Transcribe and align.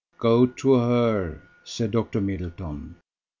"Go 0.17 0.47
to 0.47 0.73
her," 0.79 1.43
said 1.63 1.91
Dr. 1.91 2.21
Middleton. 2.21 2.95